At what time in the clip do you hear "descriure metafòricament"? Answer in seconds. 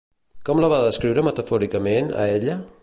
0.85-2.13